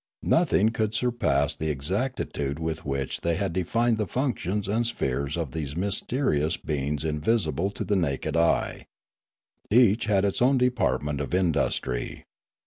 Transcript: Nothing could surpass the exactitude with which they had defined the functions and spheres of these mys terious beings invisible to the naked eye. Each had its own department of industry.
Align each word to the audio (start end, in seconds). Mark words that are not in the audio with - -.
Nothing 0.23 0.69
could 0.69 0.95
surpass 0.95 1.53
the 1.55 1.69
exactitude 1.69 2.57
with 2.57 2.83
which 2.87 3.21
they 3.21 3.35
had 3.35 3.53
defined 3.53 3.99
the 3.99 4.07
functions 4.07 4.67
and 4.67 4.83
spheres 4.87 5.37
of 5.37 5.51
these 5.51 5.75
mys 5.77 6.01
terious 6.01 6.57
beings 6.59 7.05
invisible 7.05 7.69
to 7.69 7.83
the 7.83 7.95
naked 7.95 8.35
eye. 8.35 8.87
Each 9.69 10.05
had 10.05 10.25
its 10.25 10.41
own 10.41 10.57
department 10.57 11.21
of 11.21 11.35
industry. 11.35 12.25